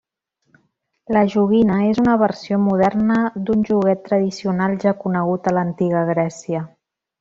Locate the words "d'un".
3.45-3.63